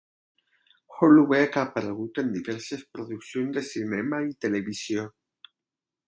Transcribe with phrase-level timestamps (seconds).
[0.99, 5.05] Holoubek ha aparegut en diverses produccions de cinema i televisió.